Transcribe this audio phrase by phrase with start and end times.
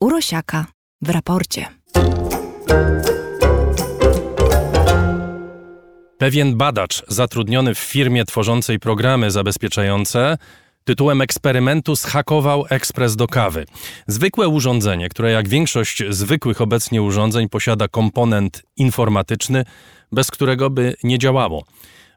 [0.00, 0.66] Urosiaka
[1.02, 1.66] w raporcie.
[6.18, 10.38] Pewien badacz zatrudniony w firmie tworzącej programy zabezpieczające
[10.84, 13.66] tytułem eksperymentu zhakował ekspres do kawy.
[14.06, 19.64] Zwykłe urządzenie, które jak większość zwykłych obecnie urządzeń posiada komponent informatyczny,
[20.12, 21.64] bez którego by nie działało.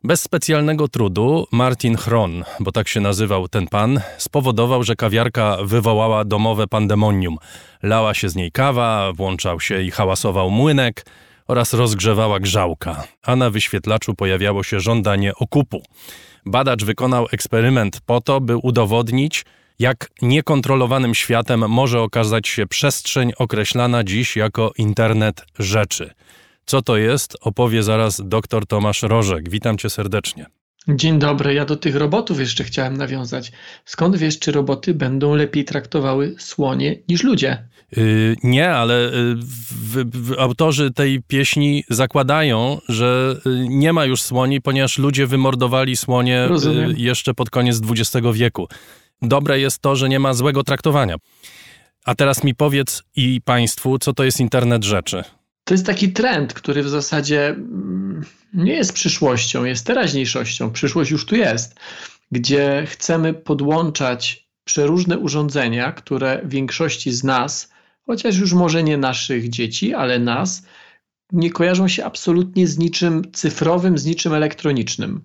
[0.04, 6.26] Bez specjalnego trudu Martin Chron, bo tak się nazywał ten pan, spowodował, że kawiarka wywołała
[6.26, 7.38] domowe pandemonium.
[7.84, 11.06] Lała się z niej kawa, włączał się i hałasował młynek
[11.48, 15.84] oraz rozgrzewała grzałka, a na wyświetlaczu pojawiało się żądanie okupu.
[16.46, 19.46] Badacz wykonał eksperyment po to, by udowodnić,
[19.80, 26.14] jak niekontrolowanym światem może okazać się przestrzeń określana dziś jako internet rzeczy.
[26.70, 29.50] Co to jest, opowie zaraz dr Tomasz Rożek.
[29.50, 30.46] Witam cię serdecznie.
[30.88, 33.52] Dzień dobry, ja do tych robotów jeszcze chciałem nawiązać.
[33.86, 37.68] Skąd wiesz, czy roboty będą lepiej traktowały słonie niż ludzie?
[37.98, 44.22] Yy, nie, ale yy, w, w, autorzy tej pieśni zakładają, że yy, nie ma już
[44.22, 48.68] słoni, ponieważ ludzie wymordowali słonie yy, jeszcze pod koniec XX wieku.
[49.22, 51.16] Dobre jest to, że nie ma złego traktowania.
[52.06, 55.24] A teraz mi powiedz i Państwu, co to jest internet rzeczy.
[55.70, 60.72] To jest taki trend, który w zasadzie mm, nie jest przyszłością, jest teraźniejszością.
[60.72, 61.76] Przyszłość już tu jest,
[62.32, 67.72] gdzie chcemy podłączać przeróżne urządzenia, które większości z nas,
[68.06, 70.64] chociaż już może nie naszych dzieci, ale nas,
[71.32, 75.22] nie kojarzą się absolutnie z niczym cyfrowym, z niczym elektronicznym,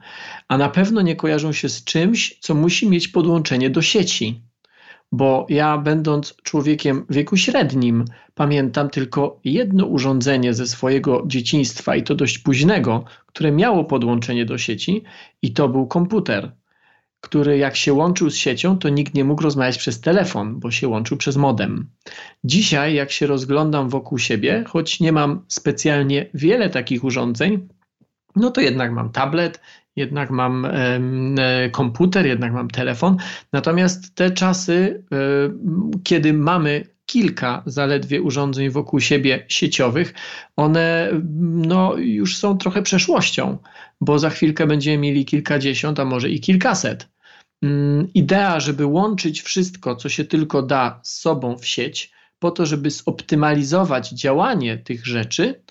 [0.48, 4.40] a na pewno nie kojarzą się z czymś, co musi mieć podłączenie do sieci
[5.12, 12.02] bo ja, będąc człowiekiem w wieku średnim, pamiętam tylko jedno urządzenie ze swojego dzieciństwa i
[12.02, 15.02] to dość późnego, które miało podłączenie do sieci,
[15.42, 16.52] i to był komputer,
[17.20, 20.88] który jak się łączył z siecią, to nikt nie mógł rozmawiać przez telefon, bo się
[20.88, 21.90] łączył przez modem.
[22.44, 27.68] Dzisiaj, jak się rozglądam wokół siebie, choć nie mam specjalnie wiele takich urządzeń,
[28.36, 29.60] no to jednak mam tablet,
[29.96, 33.16] jednak mam e, komputer, jednak mam telefon.
[33.52, 35.16] Natomiast te czasy, e,
[36.02, 40.14] kiedy mamy kilka zaledwie urządzeń wokół siebie sieciowych,
[40.56, 41.10] one
[41.42, 43.58] no, już są trochę przeszłością,
[44.00, 47.08] bo za chwilkę będziemy mieli kilkadziesiąt, a może i kilkaset.
[47.62, 52.66] Mm, idea, żeby łączyć wszystko, co się tylko da z sobą w sieć, po to,
[52.66, 55.63] żeby zoptymalizować działanie tych rzeczy,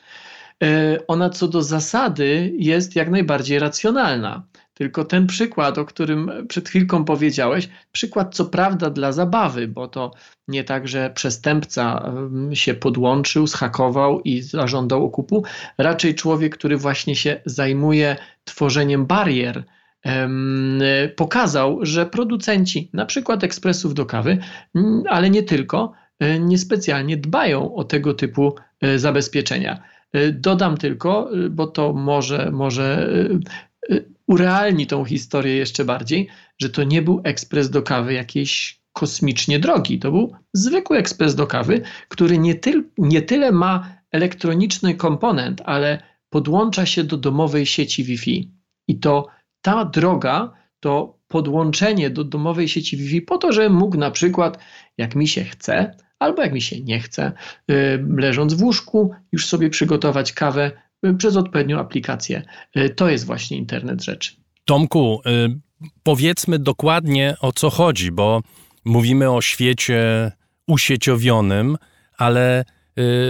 [1.08, 4.44] ona co do zasady jest jak najbardziej racjonalna.
[4.74, 10.12] Tylko ten przykład, o którym przed chwilką powiedziałeś, przykład co prawda dla zabawy, bo to
[10.48, 12.14] nie tak, że przestępca
[12.54, 15.44] się podłączył, schakował i zażądał okupu,
[15.78, 19.64] raczej człowiek, który właśnie się zajmuje tworzeniem barier,
[21.16, 24.38] pokazał, że producenci na przykład ekspresów do kawy,
[25.10, 29.84] ale nie tylko, e, niespecjalnie dbają o tego typu e, zabezpieczenia.
[30.16, 33.10] Y, dodam tylko, y, bo to może, może
[33.92, 36.28] y, urealni tą historię jeszcze bardziej,
[36.62, 40.00] że to nie był ekspres do kawy jakiejś kosmicznie drogi.
[40.00, 46.04] To był zwykły ekspres do kawy, który nie, tyl, nie tyle ma elektroniczny komponent, ale
[46.30, 48.52] podłącza się do domowej sieci Wi-Fi.
[48.88, 49.28] I to
[49.62, 54.60] ta droga to podłączenie do domowej sieci Wi-Fi po to, że mógł na przykład,
[54.98, 57.32] jak mi się chce, albo jak mi się nie chce,
[57.72, 60.72] y, leżąc w łóżku, już sobie przygotować kawę
[61.06, 62.42] y, przez odpowiednią aplikację.
[62.78, 64.32] Y, to jest właśnie internet rzeczy.
[64.66, 65.22] Tomku,
[66.04, 68.42] powiedzmy dokładnie o co chodzi, bo
[68.86, 70.32] mówimy o świecie
[70.68, 71.78] usieciowionym,
[72.18, 72.66] ale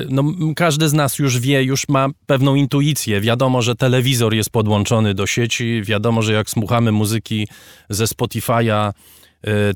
[0.09, 0.23] no,
[0.55, 3.21] każdy z nas już wie, już ma pewną intuicję.
[3.21, 7.47] Wiadomo, że telewizor jest podłączony do sieci, wiadomo, że jak słuchamy muzyki
[7.89, 8.91] ze Spotify'a,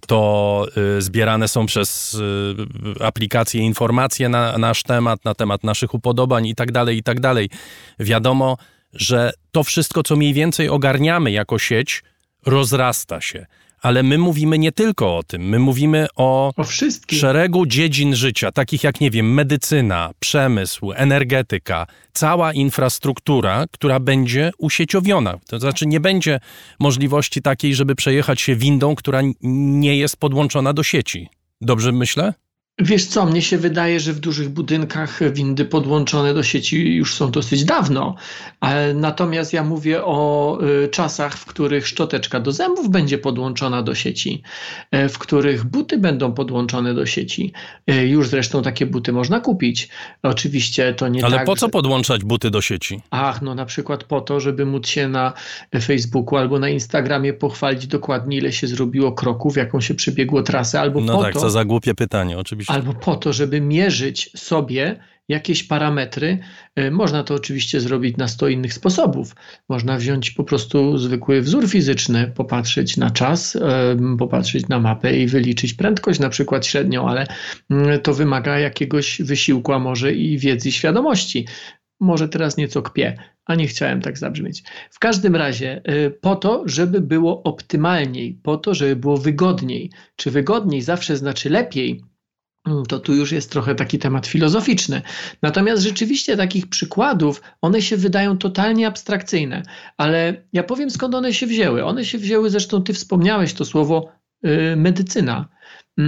[0.08, 0.68] to
[0.98, 6.56] y, zbierane są przez y, aplikacje informacje na nasz temat, na temat naszych upodobań i
[6.56, 7.18] tak dalej, i tak.
[8.00, 8.58] Wiadomo,
[8.94, 12.04] że to wszystko, co mniej więcej ogarniamy jako sieć,
[12.46, 13.46] rozrasta się
[13.82, 15.42] ale my mówimy nie tylko o tym.
[15.42, 16.64] My mówimy o, o
[17.12, 25.38] szeregu dziedzin życia, takich jak, nie wiem, medycyna, przemysł, energetyka, cała infrastruktura, która będzie usieciowiona.
[25.48, 26.40] To znaczy, nie będzie
[26.80, 31.30] możliwości takiej, żeby przejechać się windą, która nie jest podłączona do sieci.
[31.62, 32.34] Dobrze myślę?
[32.80, 37.32] Wiesz co, mnie się wydaje, że w dużych budynkach windy podłączone do sieci już są
[37.32, 38.16] dosyć dawno.
[38.96, 44.42] Natomiast ja mówię o y, czasach, w których szczoteczka do zębów będzie podłączona do sieci,
[44.96, 47.54] y, w których buty będą podłączone do sieci.
[47.92, 49.90] Y, już zresztą takie buty można kupić.
[50.24, 51.72] Oczywiście to nie Ale tak, po co że...
[51.72, 53.02] podłączać buty do sieci?
[53.10, 55.34] Ach, no na przykład po to, żeby móc się na
[55.82, 61.02] Facebooku albo na Instagramie pochwalić dokładnie, ile się zrobiło kroków, jaką się przebiegło trasę, albo
[61.02, 61.40] no po tak, to...
[61.40, 62.67] co za głupie pytanie, Oczywiście.
[62.68, 66.38] Albo po to, żeby mierzyć sobie jakieś parametry.
[66.76, 69.36] E, można to oczywiście zrobić na 100 innych sposobów.
[69.70, 73.58] Można wziąć po prostu zwykły wzór fizyczny, popatrzeć na czas,
[74.20, 77.28] popatrzeć na mapę i wyliczyć prędkość, na przykład średnią, ale
[77.70, 81.48] mm, to wymaga jakiegoś wysiłku, a może i wiedzy i świadomości.
[82.00, 84.64] Może teraz nieco kpię, a nie chciałem tak zabrzmieć.
[84.92, 89.92] W każdym razie, e, po to, żeby było optymalniej, po to, żeby było wygodniej.
[90.16, 92.02] Czy wygodniej zawsze znaczy lepiej?
[92.68, 95.02] Mm, to tu już jest trochę taki temat filozoficzny.
[95.42, 99.64] Natomiast rzeczywiście takich przykładów, one się wydają totalnie abstrakcyjne,
[99.98, 101.86] ale ja powiem skąd one się wzięły.
[101.86, 104.12] One się wzięły, zresztą ty wspomniałeś to słowo
[104.44, 105.50] yy, medycyna.
[105.98, 106.04] Yy,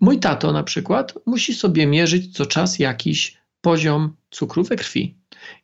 [0.00, 5.18] mój tato na przykład musi sobie mierzyć co czas jakiś poziom cukru we krwi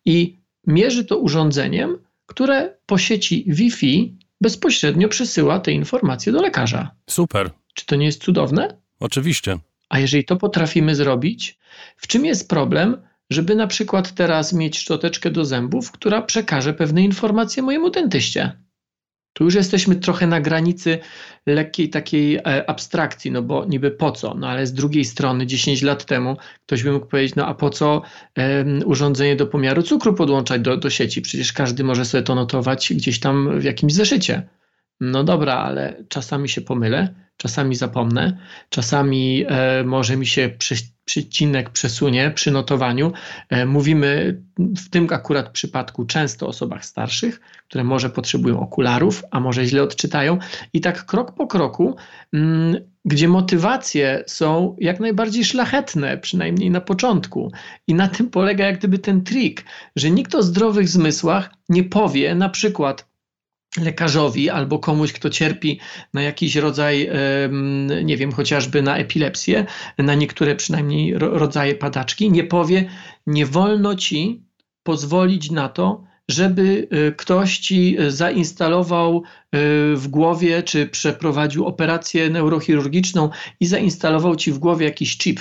[0.04, 6.90] i mierzy to urządzeniem, które po sieci Wi-Fi bezpośrednio przesyła te informacje do lekarza.
[7.10, 7.50] Super.
[7.74, 8.76] Czy to nie jest cudowne?
[9.00, 9.58] Oczywiście.
[9.88, 11.58] A jeżeli to potrafimy zrobić,
[11.96, 12.96] w czym jest problem,
[13.30, 18.64] żeby na przykład teraz mieć szczoteczkę do zębów, która przekaże pewne informacje mojemu dentyście?
[19.32, 20.98] Tu już jesteśmy trochę na granicy
[21.46, 24.34] lekkiej takiej e, abstrakcji, no bo niby po co?
[24.34, 27.70] No ale z drugiej strony 10 lat temu ktoś by mógł powiedzieć, no a po
[27.70, 28.02] co
[28.84, 31.22] urządzenie do pomiaru cukru podłączać do, do sieci?
[31.22, 34.48] Przecież każdy może sobie to notować gdzieś tam w jakimś zeszycie.
[35.00, 38.38] No dobra, ale czasami się pomylę czasami zapomnę,
[38.68, 40.74] czasami e, może mi się przy,
[41.04, 43.12] przycinek przesunie przy notowaniu.
[43.48, 49.40] E, mówimy w tym akurat przypadku często o osobach starszych, które może potrzebują okularów, a
[49.40, 50.38] może źle odczytają.
[50.72, 51.96] I tak krok po kroku,
[52.32, 57.52] mm, gdzie motywacje są jak najbardziej szlachetne, przynajmniej na początku.
[57.86, 59.64] I na tym polega jak gdyby ten trik,
[59.96, 63.13] że nikt o zdrowych zmysłach nie powie na przykład,
[63.80, 65.80] lekarzowi albo komuś, kto cierpi
[66.14, 67.10] na jakiś rodzaj,
[68.04, 69.66] nie wiem, chociażby na epilepsję,
[69.98, 72.90] na niektóre przynajmniej rodzaje padaczki, nie powie,
[73.26, 74.44] nie wolno ci
[74.82, 79.58] pozwolić na to, żeby e, ktoś ci zainstalował e,
[79.96, 83.30] w głowie, czy przeprowadził operację neurochirurgiczną
[83.60, 85.40] i zainstalował ci w głowie jakiś chip.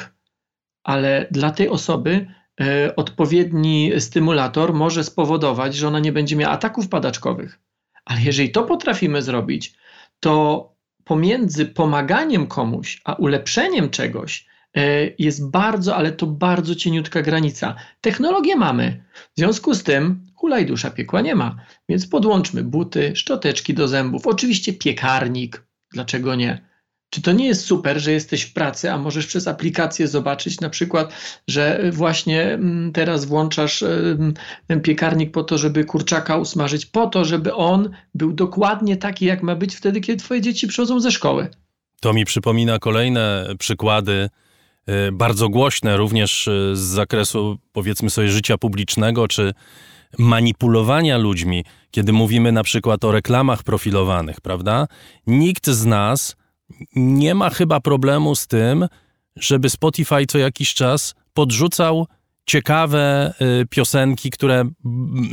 [0.84, 2.28] Ale dla tej osoby
[2.62, 7.63] e, odpowiedni stymulator może spowodować, że ona nie będzie miała ataków padaczkowych
[8.06, 9.74] ale jeżeli to potrafimy zrobić,
[10.20, 10.74] to
[11.04, 17.76] pomiędzy pomaganiem komuś a ulepszeniem czegoś e, jest bardzo, ale to bardzo cieniutka granica.
[18.02, 21.56] Technologię mamy, w związku z tym hulaj dusza piekła nie ma,
[21.90, 26.73] więc podłączmy buty, szczoteczki do zębów, oczywiście piekarnik, dlaczego nie?
[27.14, 30.70] Czy to nie jest super, że jesteś w pracy, a możesz przez aplikację zobaczyć na
[30.70, 31.14] przykład,
[31.48, 33.84] że właśnie mm, teraz włączasz
[34.68, 39.44] ten piekarnik po to, żeby kurczaka usmażyć, po to, żeby on był dokładnie taki, jak
[39.44, 41.48] ma być wtedy, kiedy twoje dzieci przychodzą ze szkoły.
[42.00, 44.30] To mi przypomina kolejne przykłady,
[44.90, 49.54] y, bardzo głośne, również y, z zakresu, powiedzmy sobie, życia publicznego, czy
[50.18, 54.88] manipulowania ludźmi, kiedy mówimy na przykład o reklamach profilowanych, prawda?
[55.28, 56.43] Nikt z nas
[56.96, 58.88] nie ma chyba problemu z tym,
[59.36, 62.08] żeby Spotify co jakiś czas podrzucał
[62.46, 64.64] ciekawe y, piosenki, które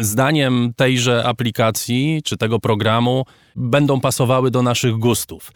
[0.00, 3.24] zdaniem tejże aplikacji czy tego programu
[3.56, 5.52] będą pasowały do naszych gustów.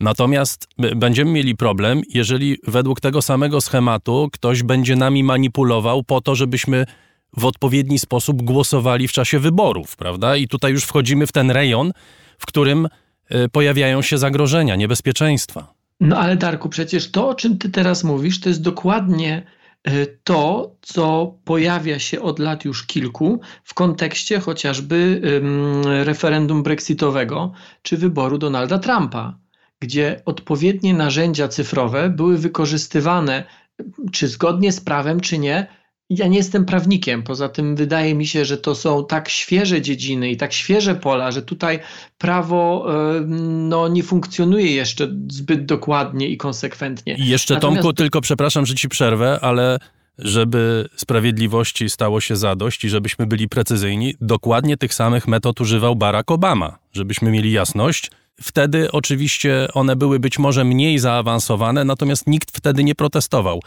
[0.00, 6.34] Natomiast będziemy mieli problem, jeżeli według tego samego schematu ktoś będzie nami manipulował po to,
[6.34, 6.86] żebyśmy
[7.36, 10.36] w odpowiedni sposób głosowali w czasie wyborów, prawda?
[10.36, 11.92] I tutaj już wchodzimy w ten rejon,
[12.38, 12.90] w którym Y,
[13.52, 15.74] pojawiają się zagrożenia, niebezpieczeństwa.
[16.00, 19.42] No ale Darku, przecież to, o czym ty teraz mówisz, to jest dokładnie
[19.88, 25.20] y, to, co pojawia się od lat już kilku w kontekście chociażby
[25.84, 29.38] referendum brexitowego czy wyboru Donalda Trumpa,
[29.80, 33.44] gdzie odpowiednie narzędzia cyfrowe były wykorzystywane,
[34.12, 35.66] czy zgodnie z prawem, czy nie,
[36.10, 40.30] ja nie jestem prawnikiem, poza tym wydaje mi się, że to są tak świeże dziedziny
[40.30, 41.78] i tak świeże pola, że tutaj
[42.18, 42.86] prawo
[43.16, 43.20] e,
[43.68, 47.16] no, nie funkcjonuje jeszcze zbyt dokładnie i konsekwentnie.
[47.18, 47.82] I jeszcze Natomiast...
[47.82, 49.78] Tomku, tylko przepraszam, że ci przerwę, ale
[50.18, 56.30] żeby sprawiedliwości stało się zadość i żebyśmy byli precyzyjni, dokładnie tych samych metod używał Barack
[56.30, 58.10] Obama, żebyśmy mieli jasność.
[58.42, 63.60] Wtedy oczywiście one były być może mniej zaawansowane, natomiast nikt wtedy nie protestował.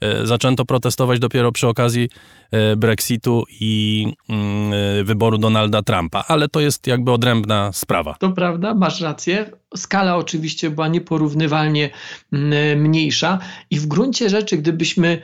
[0.00, 2.08] E, zaczęto protestować dopiero przy okazji
[2.50, 8.14] e, Brexitu i mm, e, wyboru Donalda Trumpa, ale to jest jakby odrębna sprawa.
[8.20, 9.50] To prawda, masz rację.
[9.76, 11.90] Skala oczywiście była nieporównywalnie
[12.32, 13.38] mm, mniejsza
[13.70, 15.22] i w gruncie rzeczy, gdybyśmy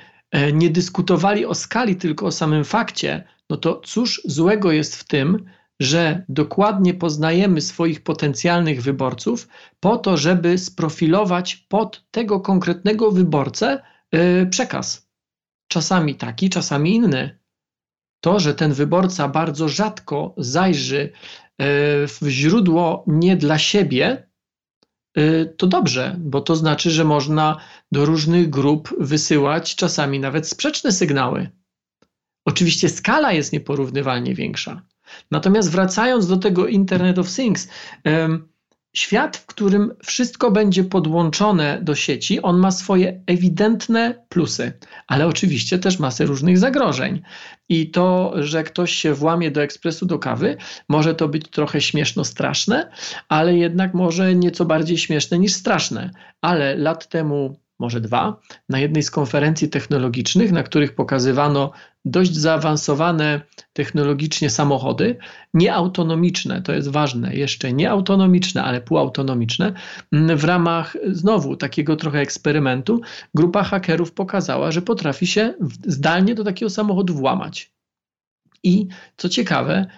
[0.52, 5.44] nie dyskutowali o skali, tylko o samym fakcie, no to cóż złego jest w tym,
[5.81, 9.49] że dokładnie poznajemy swoich potencjalnych wyborców
[9.81, 13.83] po to, żeby sprofilować pod tego konkretnego wyborcę
[14.14, 15.09] y, przekaz.
[15.69, 17.38] Czasami taki, czasami inny.
[18.21, 21.12] To, że ten wyborca bardzo rzadko zajrzy y,
[22.07, 24.28] w źródło nie dla siebie,
[25.19, 27.57] y, to dobrze, bo to znaczy, że można
[27.93, 31.50] do różnych grup wysyłać czasami nawet sprzeczne sygnały.
[32.47, 34.83] Oczywiście skala jest nieporównywalnie większa.
[35.30, 37.68] Natomiast wracając do tego Internet of Things,
[38.97, 44.73] świat, w którym wszystko będzie podłączone do sieci, on ma swoje ewidentne plusy,
[45.06, 47.23] ale oczywiście też masę różnych zagrożeń.
[47.68, 50.56] I to, że ktoś się włamie do ekspresu do kawy,
[50.88, 52.90] może to być trochę śmieszno straszne,
[53.28, 56.11] ale jednak może nieco bardziej śmieszne niż straszne.
[56.40, 61.73] Ale lat temu może dwa, na jednej z konferencji technologicznych, na których pokazywano
[62.04, 63.40] dość zaawansowane
[63.73, 65.16] technologicznie samochody,
[65.54, 69.73] nieautonomiczne, to jest ważne, jeszcze nieautonomiczne, ale półautonomiczne.
[70.12, 73.00] W ramach znowu takiego trochę eksperymentu,
[73.35, 75.54] grupa hakerów pokazała, że potrafi się
[75.87, 77.75] zdalnie do takiego samochodu włamać.
[78.62, 79.88] I co ciekawe, mm,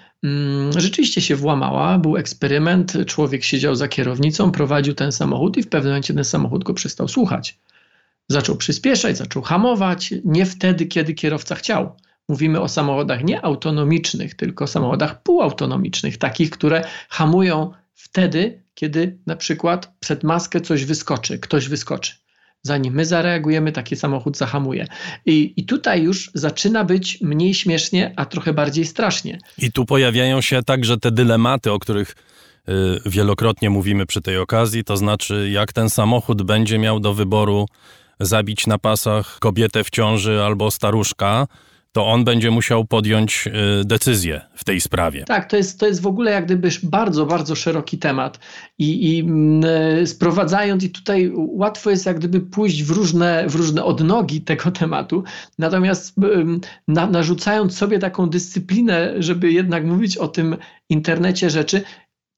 [0.77, 5.93] rzeczywiście się włamała, był eksperyment, człowiek siedział za kierownicą, prowadził ten samochód i w pewnym
[5.93, 7.59] momencie ten samochód go przestał słuchać.
[8.29, 11.97] Zaczął przyspieszać, zaczął hamować, nie wtedy, kiedy kierowca chciał.
[12.29, 19.93] Mówimy o samochodach nie autonomicznych, tylko samochodach półautonomicznych, takich, które hamują wtedy, kiedy na przykład
[20.01, 22.26] przed maskę coś wyskoczy, ktoś wyskoczy.
[22.63, 24.87] Zanim my zareagujemy, taki samochód zahamuje.
[25.27, 29.39] I, I tutaj już zaczyna być mniej śmiesznie, a trochę bardziej strasznie.
[29.59, 32.15] I tu pojawiają się także te dylematy, o których
[32.69, 32.73] y,
[33.07, 37.67] wielokrotnie mówimy przy tej okazji, to znaczy, jak ten samochód będzie miał do wyboru
[38.21, 41.47] zabić na pasach kobietę w ciąży albo staruszka,
[41.97, 43.47] to on będzie musiał podjąć
[43.81, 45.25] y, decyzję w tej sprawie.
[45.25, 48.39] Tak, to jest, to jest w ogóle jak gdyby bardzo, bardzo szeroki temat.
[48.79, 49.65] I, i mm,
[50.03, 54.71] y, sprowadzając, i tutaj łatwo jest jak gdyby pójść w różne, w różne odnogi tego
[54.81, 55.25] tematu,
[55.59, 56.15] natomiast
[56.89, 60.57] na, narzucając sobie taką dyscyplinę, żeby jednak mówić o tym
[60.89, 61.83] internecie rzeczy,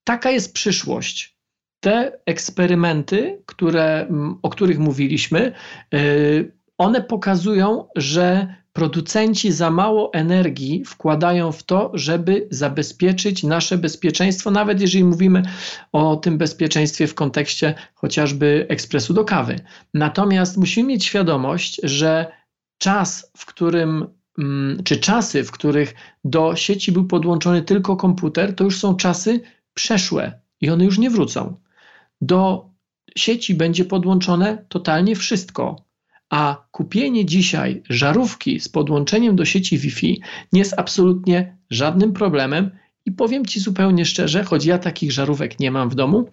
[0.05, 1.39] taka jest przyszłość.
[1.81, 4.09] Te eksperymenty, które,
[4.43, 5.53] o których mówiliśmy,
[5.95, 14.51] y, one pokazują, że producenci za mało energii wkładają w to, żeby zabezpieczyć nasze bezpieczeństwo,
[14.51, 15.43] nawet jeżeli mówimy
[15.93, 19.57] o tym bezpieczeństwie w kontekście chociażby ekspresu do kawy.
[19.95, 22.33] Natomiast musimy mieć świadomość, że
[22.79, 24.07] czas, w którym
[24.39, 25.95] mm, czy czasy, w których
[26.25, 29.41] do sieci był podłączony tylko komputer, to już są czasy
[29.75, 31.57] przeszłe i one już nie wrócą
[32.21, 32.71] do
[33.17, 35.88] sieci będzie podłączone totalnie wszystko.
[36.31, 42.71] A kupienie dzisiaj żarówki z podłączeniem do sieci Wi-Fi nie jest absolutnie żadnym problemem.
[43.05, 46.29] I powiem Ci zupełnie szczerze, choć ja takich żarówek nie mam w domu,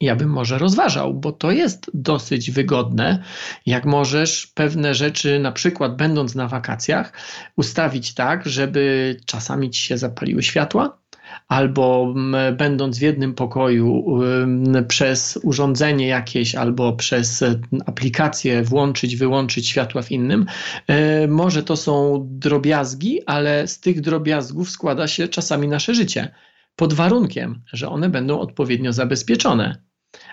[0.00, 3.22] ja bym może rozważał, bo to jest dosyć wygodne.
[3.66, 7.12] Jak możesz pewne rzeczy, na przykład będąc na wakacjach,
[7.56, 10.98] ustawić tak, żeby czasami ci się zapaliły światła,
[11.48, 12.14] albo
[12.56, 14.04] będąc w jednym pokoju
[14.88, 17.44] przez urządzenie jakieś albo przez
[17.86, 20.46] aplikację włączyć, wyłączyć światła w innym.
[20.86, 26.34] E, może to są drobiazgi, ale z tych drobiazgów składa się czasami nasze życie.
[26.76, 29.82] Pod warunkiem, że one będą odpowiednio zabezpieczone.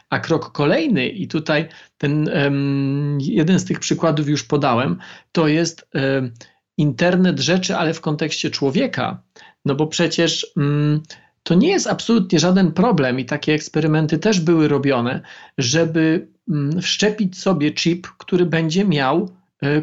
[0.10, 1.68] A krok kolejny, i tutaj
[1.98, 4.98] ten um, jeden z tych przykładów już podałem,
[5.32, 6.34] to jest um,
[6.78, 9.24] internet rzeczy, ale w kontekście człowieka.
[9.66, 11.02] No bo przecież mm,
[11.44, 15.22] to nie jest absolutnie żaden problem i takie eksperymenty też były robione,
[15.58, 19.30] żeby mm, wszczepić sobie chip, który będzie miał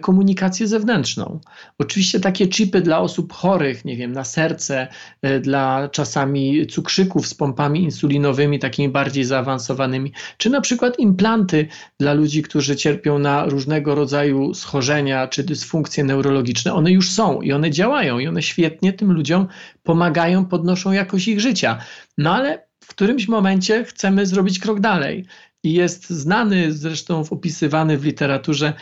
[0.01, 1.41] komunikację zewnętrzną.
[1.79, 4.89] Oczywiście takie chipy dla osób chorych, nie wiem, na serce,
[5.23, 11.69] e, dla czasami cukrzyków z pompami insulinowymi, takimi bardziej zaawansowanymi, czy na przykład implanty
[11.99, 16.75] dla ludzi, którzy cierpią na różnego rodzaju schorzenia czy dysfunkcje neurologiczne.
[16.75, 19.47] One już są i one działają i one świetnie tym ludziom
[19.83, 21.79] pomagają, podnoszą jakość ich życia.
[22.19, 25.25] No ale w którymś momencie chcemy zrobić krok dalej
[25.63, 28.73] i jest znany, zresztą opisywany w literaturze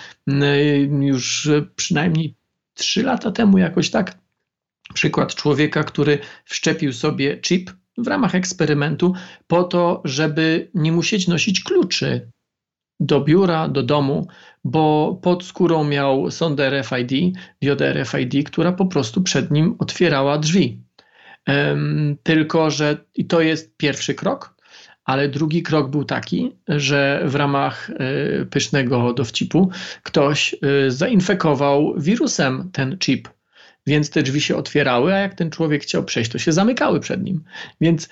[1.01, 2.35] już przynajmniej
[2.75, 4.19] trzy lata temu, jakoś tak.
[4.95, 9.15] Przykład człowieka, który wszczepił sobie chip w ramach eksperymentu
[9.47, 12.31] po to, żeby nie musieć nosić kluczy
[13.01, 14.27] do biura, do domu,
[14.65, 20.83] bo pod skórą miał sondę RFID, diodę RFID, która po prostu przed nim otwierała drzwi.
[21.49, 24.55] Um, tylko, że i to jest pierwszy krok,
[25.09, 29.71] ale drugi krok był taki, że w ramach y, pysznego dowcipu
[30.03, 30.55] ktoś
[30.87, 33.29] y, zainfekował wirusem ten chip,
[33.87, 37.23] więc te drzwi się otwierały, a jak ten człowiek chciał przejść, to się zamykały przed
[37.23, 37.45] nim.
[37.81, 38.09] Więc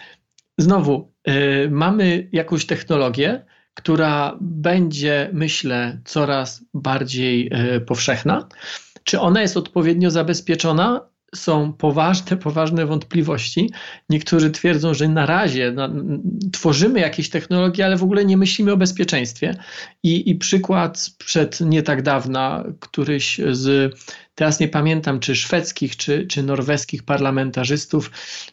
[0.59, 7.51] znowu y, mamy jakąś technologię, która będzie, myślę, coraz bardziej
[7.87, 8.49] powszechna.
[9.05, 11.09] Czy ona jest odpowiednio zabezpieczona?
[11.35, 13.71] Są poważne, poważne wątpliwości.
[14.11, 15.75] Niektórzy twierdzą, że na razie
[16.53, 19.57] tworzymy jakieś technologie, ale w ogóle nie myślimy o bezpieczeństwie.
[20.03, 23.95] I, I przykład przed nie tak dawna, któryś z
[24.37, 28.11] Teraz nie pamiętam, czy szwedzkich, czy, czy norweskich parlamentarzystów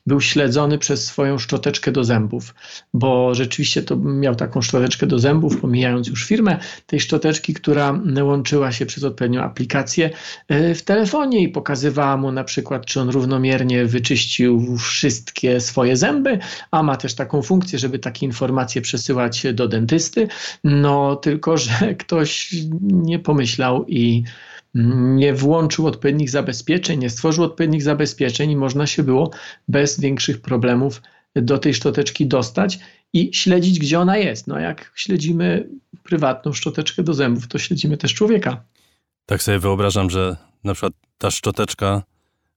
[0.08, 2.56] był śledzony przez swoją szczoteczkę do zębów,
[2.94, 8.72] bo rzeczywiście to miał taką szczoteczkę do zębów, pomijając już firmę tej szczoteczki, która łączyła
[8.72, 10.10] się przez odpowiednią aplikację
[10.48, 16.40] e, w telefonie i pokazywała mu na przykład, czy on równomiernie wyczyścił wszystkie swoje zęby,
[16.72, 20.28] a ma też taką funkcję, żeby takie informacje przesyłać do dentysty.
[20.64, 21.72] No tylko, że
[22.04, 24.24] ktoś nie pomyślał i
[24.74, 29.32] nie włączył odpowiednich zabezpieczeń, nie stworzył odpowiednich zabezpieczeń i można się było
[29.68, 31.02] bez większych problemów
[31.36, 32.80] do tej szczoteczki dostać
[33.14, 34.48] i śledzić, gdzie ona jest.
[34.48, 35.70] No jak śledzimy
[36.04, 38.64] prywatną szczoteczkę do zębów, to śledzimy też człowieka.
[39.26, 42.04] Tak sobie wyobrażam, że na przykład ta szczoteczka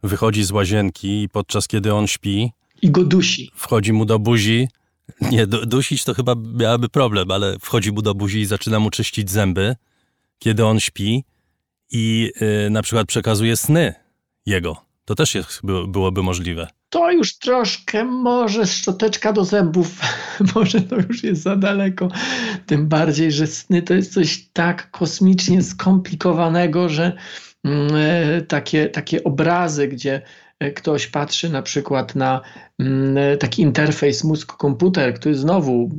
[0.02, 3.50] wychodzi z łazienki i podczas kiedy on śpi i go dusi.
[3.54, 4.68] Wchodzi mu do buzi.
[5.32, 9.30] Nie, dusić to chyba miałaby problem, ale wchodzi mu do buzi i zaczyna mu czyścić
[9.30, 9.76] zęby,
[10.38, 11.24] kiedy on śpi
[11.90, 12.32] i
[12.66, 13.94] y, na przykład przekazuje sny
[14.46, 14.86] jego.
[15.04, 16.68] To też jest, byłoby możliwe.
[16.90, 20.00] To już troszkę może szczoteczka do zębów,
[20.54, 22.08] może to już jest za daleko.
[22.66, 27.12] Tym bardziej, że sny to jest coś tak kosmicznie skomplikowanego, że
[27.64, 30.22] e, takie, takie obrazy, gdzie
[30.60, 32.40] e, ktoś patrzy na przykład na
[33.40, 35.90] taki interfejs mózg-komputer, który znowu,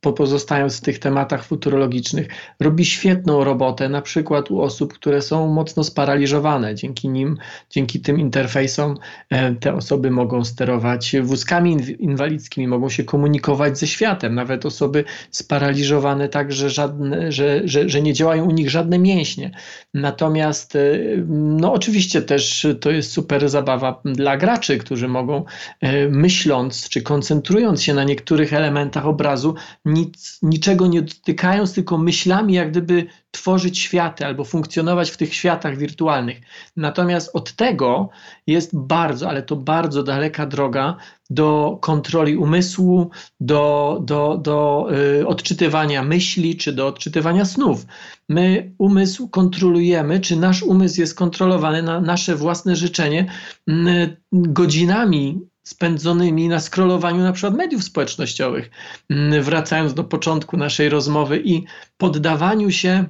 [0.00, 2.28] pozostając w tych tematach futurologicznych,
[2.60, 6.74] robi świetną robotę, na przykład u osób, które są mocno sparaliżowane.
[6.74, 7.36] Dzięki nim,
[7.70, 8.98] dzięki tym interfejsom
[9.30, 14.34] e, te osoby mogą sterować wózkami inwalidzkimi, mogą się komunikować ze światem.
[14.34, 19.50] Nawet osoby sparaliżowane tak, że, żadne, że, że, że nie działają u nich żadne mięśnie.
[19.94, 20.98] Natomiast, e,
[21.28, 25.44] no oczywiście też to jest super zabawa dla graczy, którzy mogą
[25.80, 32.54] e, myśląc czy koncentrując się na niektórych elementach obrazu, nic, niczego nie dotykając, tylko myślami,
[32.54, 36.40] jak gdyby tworzyć światy albo funkcjonować w tych światach wirtualnych.
[36.76, 38.08] Natomiast od tego
[38.46, 40.96] jest bardzo, ale to bardzo daleka droga
[41.30, 43.10] do kontroli umysłu,
[43.40, 44.88] do, do, do
[45.20, 47.86] y, odczytywania myśli czy do odczytywania snów.
[48.28, 53.26] My umysł kontrolujemy, czy nasz umysł jest kontrolowany na nasze własne życzenie
[53.68, 58.70] y, godzinami spędzonymi na scrollowaniu na przykład mediów społecznościowych.
[59.10, 61.64] Mm, wracając do początku naszej rozmowy i
[61.96, 63.04] poddawaniu się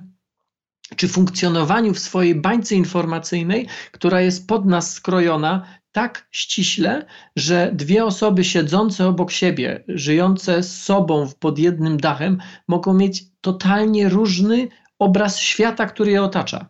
[0.97, 8.05] czy funkcjonowaniu w swojej bańce informacyjnej, która jest pod nas skrojona tak ściśle, że dwie
[8.05, 12.39] osoby siedzące obok siebie, żyjące z sobą pod jednym dachem,
[12.69, 16.67] mogą mieć totalnie różny obraz świata, który je otacza.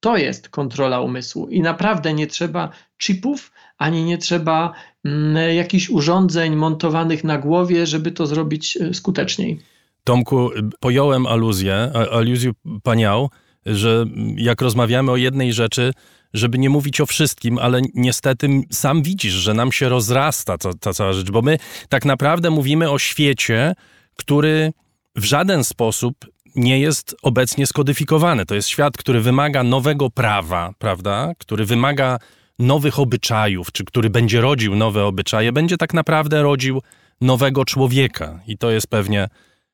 [0.00, 2.70] To jest kontrola umysłu i naprawdę nie trzeba
[3.02, 3.51] chipów,
[3.82, 4.72] ani nie trzeba
[5.04, 9.60] mm, jakichś urządzeń montowanych na głowie, żeby to zrobić e, skuteczniej.
[10.04, 12.50] Tomku, pojąłem aluzję, aluzję
[12.82, 13.30] paniał,
[13.66, 14.04] że
[14.36, 15.92] jak rozmawiamy o jednej rzeczy,
[16.34, 20.92] żeby nie mówić o wszystkim, ale niestety sam widzisz, że nam się rozrasta ta, ta
[20.92, 23.74] cała rzecz, bo my tak naprawdę mówimy o świecie,
[24.16, 24.72] który
[25.16, 26.14] w żaden sposób
[26.56, 28.46] nie jest obecnie skodyfikowany.
[28.46, 31.32] To jest świat, który wymaga nowego prawa, prawda?
[31.38, 32.18] Który wymaga
[32.58, 36.82] nowych obyczajów, czy który będzie rodził nowe obyczaje, będzie tak naprawdę rodził
[37.20, 38.40] nowego człowieka.
[38.46, 39.28] I to jest pewnie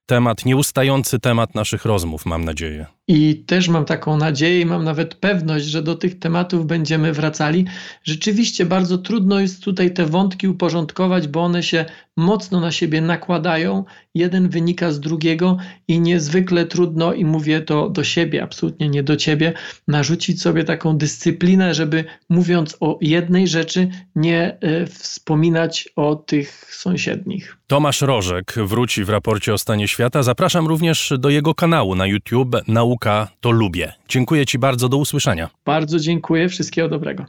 [0.07, 2.98] temat, nieustający temat naszych rozmów, mam nadzieję.
[3.09, 7.65] I też mam taką nadzieję mam nawet pewność, że do tych tematów będziemy wracali.
[8.05, 11.85] Rzeczywiście bardzo trudno jest tutaj te wątki uporządkować, bo one się
[12.19, 13.85] mocno na siebie nakładają.
[14.15, 15.57] Jeden wynika z drugiego
[15.89, 19.53] i niezwykle trudno, i mówię to do siebie, absolutnie nie do ciebie,
[19.89, 27.57] narzucić sobie taką dyscyplinę, żeby mówiąc o jednej rzeczy, nie y, wspominać o tych sąsiednich.
[27.67, 30.23] Tomasz Rożek wróci w raporcie o stanie świata.
[30.23, 32.57] Zapraszam również do jego kanału na YouTube
[32.99, 33.93] Nauka to lubię.
[34.09, 35.51] Dziękuję Ci bardzo, do usłyszenia.
[35.65, 37.25] Bardzo dziękuję, wszystkiego dobrego.